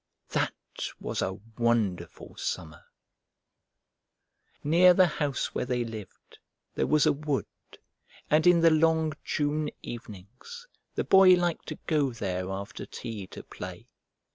[0.29, 0.55] That
[0.99, 2.85] was a wonderful Summer!
[4.63, 6.39] Near the house where they lived
[6.73, 7.45] there was a wood,
[8.27, 13.43] and in the long June evenings the Boy liked to go there after tea to
[13.43, 13.89] play.